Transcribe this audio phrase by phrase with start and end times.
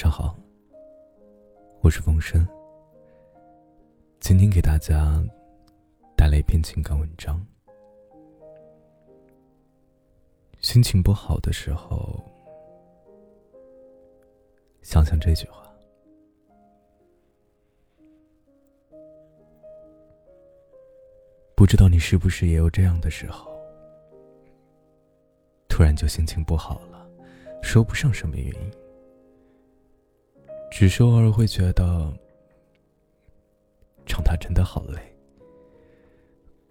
[0.00, 0.34] 上好，
[1.82, 2.48] 我是风声。
[4.18, 5.22] 今天给大家
[6.16, 7.38] 带来一篇情感文章。
[10.60, 12.18] 心情不好的时候，
[14.80, 15.70] 想想这句话：
[21.54, 23.50] 不知道你是不是也有这样的时候，
[25.68, 27.06] 突然就心情不好了，
[27.62, 28.72] 说不上什么原因。
[30.70, 32.10] 只是偶尔会觉得，
[34.06, 34.98] 长大真的好累。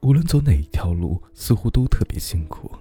[0.02, 2.72] 无论走哪一条路，似乎都特别辛苦。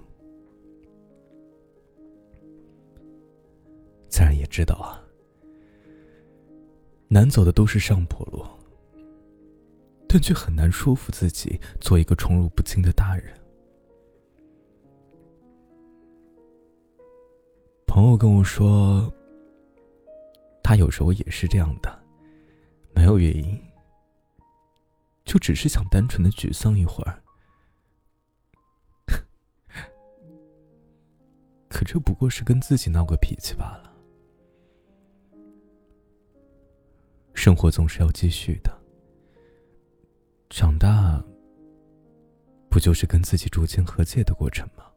[4.09, 5.05] 自然也知道啊，
[7.09, 8.43] 难走的都是上坡路，
[10.09, 13.35] 但却很难说服自己做一个宠辱不惊的大人。
[17.87, 19.13] 朋友跟我说。
[20.69, 22.05] 他有时候也是这样的，
[22.95, 23.59] 没有原因，
[25.25, 27.23] 就只是想单纯的沮丧一会儿。
[31.71, 33.91] 可这不过是跟自己闹个脾气罢了。
[37.33, 38.71] 生活总是要继续的，
[40.51, 41.25] 长大
[42.69, 44.88] 不就是跟自己逐渐和解的过程吗？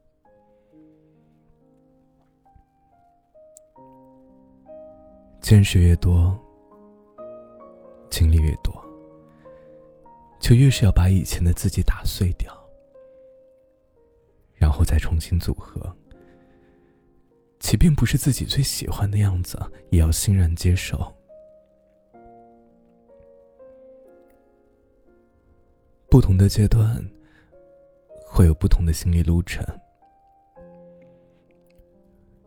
[5.51, 6.39] 见识越多，
[8.09, 8.73] 经历越多，
[10.39, 12.57] 就越是要把以前的自己打碎掉，
[14.53, 15.93] 然后再重新组合。
[17.59, 21.13] 即便不是自己最喜欢的样子，也要欣然接受。
[26.09, 27.05] 不同的阶段，
[28.25, 29.61] 会有不同的心理路程。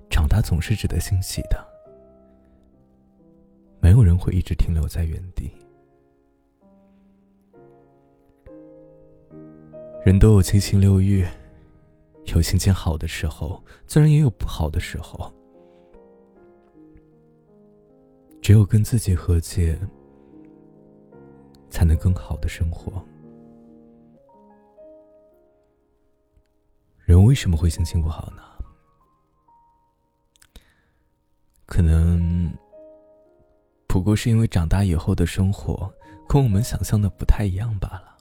[0.09, 1.74] 长大总是值得欣喜的。
[3.95, 5.53] 没有人会一直停留在原地。
[10.05, 11.25] 人都有七情六欲，
[12.35, 15.33] 有心情好的时候，自然也有不好的时候。
[18.43, 19.79] 只有跟自己和解，
[21.71, 23.01] 才能更好的生活。
[27.05, 28.43] 人为什么会心情不好呢？
[31.65, 32.44] 可能。
[33.95, 35.89] 不过是因为长大以后的生活
[36.29, 38.19] 跟我们想象的不太一样罢了。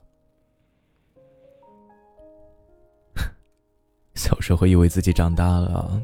[4.14, 6.00] 小时候以为自己长大了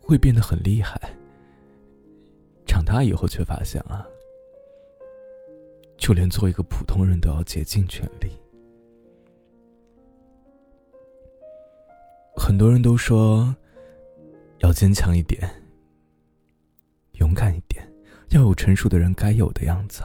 [0.00, 0.98] 会变得很厉害，
[2.66, 4.06] 长大以后却发现啊，
[5.98, 8.30] 就连做一个普通人都要竭尽全力。
[12.34, 13.54] 很多人都说
[14.60, 15.46] 要坚强一点，
[18.30, 20.02] 要有成熟的人该有的样子，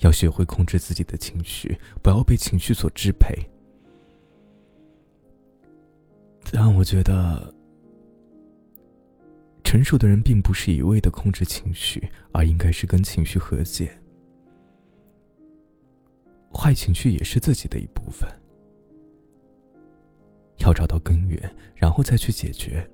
[0.00, 3.34] 要学会控制自己的情绪，不要被情绪所支配。
[6.52, 7.54] 但我觉得，
[9.62, 13.90] 成熟的人并不是一味的控制情绪，而应该是跟情绪和解。
[16.52, 18.28] 坏情绪也是自己的一部分，
[20.58, 22.88] 要找到根源，然后再去解决。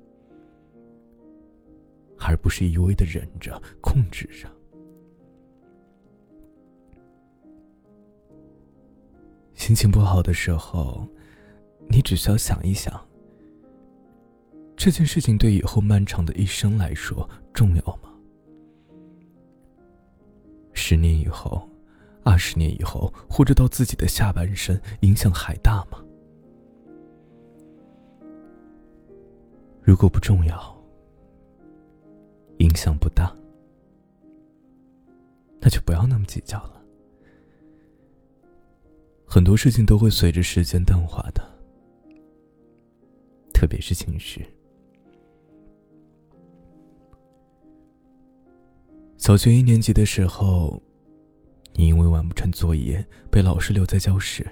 [2.27, 4.51] 而不是一味的忍着、控制着。
[9.55, 11.07] 心情不好的时候，
[11.89, 13.01] 你只需要想一想：
[14.77, 18.13] 这件事情对以后漫长的一生来说重要吗？
[20.73, 21.69] 十年以后、
[22.25, 26.03] 二十年以后，或者到自己的下半生，影响还大吗？
[29.81, 30.76] 如果不重要。
[32.77, 33.35] 影响不大，
[35.61, 36.83] 那就不要那么计较了。
[39.25, 41.43] 很多事情都会随着时间淡化的，
[43.55, 44.47] 特别是情绪。
[49.17, 50.83] 小学一年级的时候，
[51.73, 54.47] 你因为完不成作业被老师留在教室，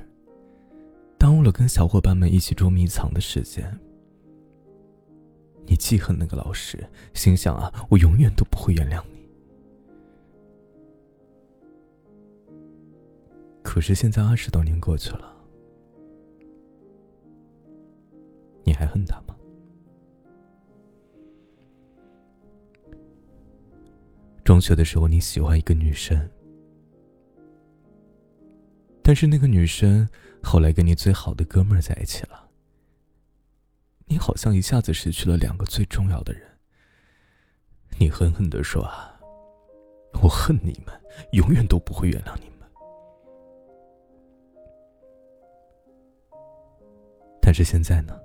[1.18, 3.78] 耽误了跟小伙伴们一起捉迷藏的时间。
[5.66, 9.14] 你记恨那个老师，心想啊，我永远都不会原谅你。
[13.62, 15.34] 可是现在二十多年过去了，
[18.62, 19.34] 你还恨他吗？
[24.44, 26.28] 中学的时候你喜欢一个女生，
[29.02, 30.06] 但是那个女生
[30.42, 32.43] 后来跟你最好的哥们儿在一起了。
[34.06, 36.42] 你好像一下子失去了两个最重要的人，
[37.98, 39.18] 你狠狠的说啊，
[40.22, 40.94] 我恨你们，
[41.32, 42.68] 永远都不会原谅你们。
[47.40, 48.18] 但是现在呢？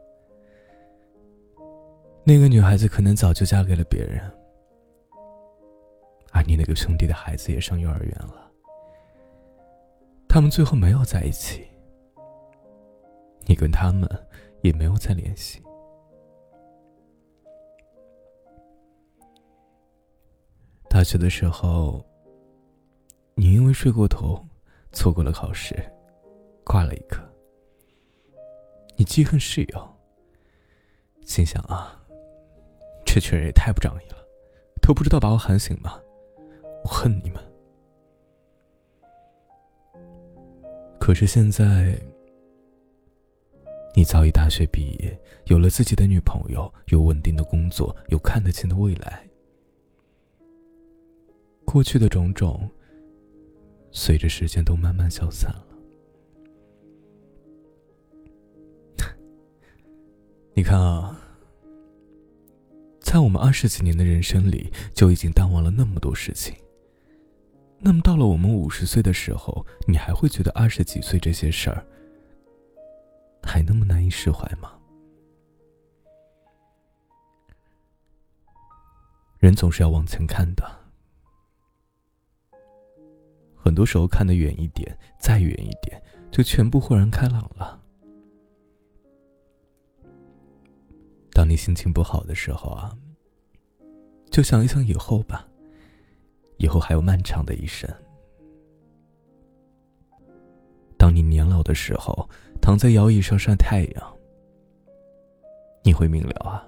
[2.24, 4.22] 那个女孩子可能早就嫁给了别人，
[6.32, 8.52] 而你那个兄弟的孩子也上幼儿园了，
[10.28, 11.68] 他们最后没有在一起，
[13.46, 14.08] 你跟他们
[14.62, 15.64] 也没有再联系。
[20.90, 22.04] 大学的时候，
[23.36, 24.44] 你因为睡过头，
[24.92, 25.76] 错过了考试，
[26.66, 27.22] 挂了一科，
[28.98, 29.96] 你记恨室友，
[31.22, 31.96] 心想啊。
[33.06, 34.18] 这群人也太不仗义了，
[34.82, 36.00] 都不知道把我喊醒吗？
[36.84, 37.42] 我恨你们。
[41.00, 41.98] 可是现在，
[43.96, 49.29] 你早已大学毕业，有了自己的女朋友，有稳定的工作，有看得见的未来。
[51.72, 52.68] 过去的种种，
[53.92, 55.66] 随着时间都慢慢消散了。
[60.56, 61.16] 你看啊。
[63.00, 66.56] 在我们二十几年的人生里，就已经淡忘了那么多事情。
[67.80, 71.86] 那么到了我们五十岁的时候，你还会觉得二十几岁这些事儿
[73.42, 74.72] 还那么难以释怀吗？
[79.40, 80.79] 人总是要往前看的，
[83.70, 86.02] 很多时候看得远一点，再远一点，
[86.32, 87.80] 就全部豁然开朗了。
[91.32, 92.98] 当你心情不好的时候啊，
[94.32, 95.48] 就想一想以后吧。
[96.58, 97.88] 以后还有漫长的一生。
[100.98, 102.28] 当你年老的时候，
[102.60, 104.18] 躺在摇椅上晒太阳，
[105.84, 106.66] 你会明了啊，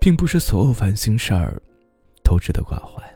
[0.00, 1.62] 并不是所有烦心事儿
[2.24, 3.15] 都值得挂怀，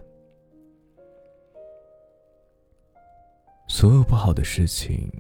[3.80, 5.10] 所有不好的事情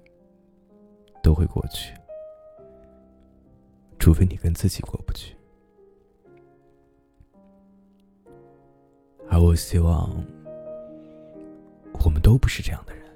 [1.22, 1.94] 都会过去，
[3.98, 5.34] 除非你跟自己过不去。
[9.30, 10.10] 而我希望，
[12.04, 13.10] 我们都不是这样的人。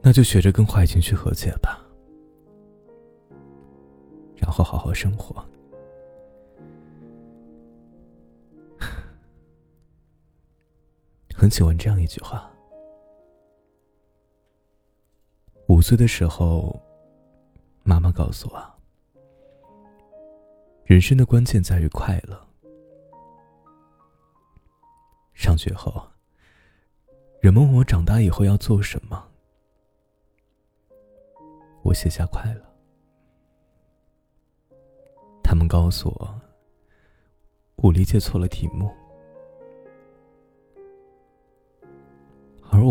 [0.00, 1.84] 那就学着跟坏情绪和解吧，
[4.36, 5.44] 然后好好生活。
[11.46, 12.50] 很喜欢这样一句话：
[15.68, 16.76] 五岁的时候，
[17.84, 18.74] 妈妈告诉我。
[20.84, 22.36] 人生的关键在于快乐。
[25.34, 26.04] 上学后，
[27.40, 29.24] 人们问我长大以后要做什么，
[31.84, 32.60] 我写下快乐。
[35.44, 36.40] 他们告诉我，
[37.76, 38.90] 我理解错了题目，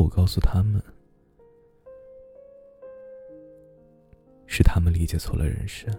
[0.05, 0.79] 我告诉他们，
[4.45, 5.91] 是他们理解错了人生。